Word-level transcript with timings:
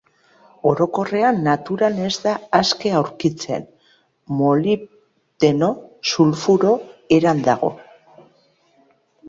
Orokorrean, 0.69 1.41
naturan 1.47 1.99
ez 2.05 2.13
da 2.23 2.33
aske 2.61 2.93
aurkitzen, 3.01 3.67
molibdeno 4.41 5.71
sulfuro 6.15 6.75
eran 7.21 7.47
dago. 7.53 7.73